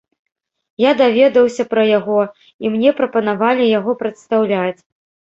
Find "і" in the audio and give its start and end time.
2.65-2.71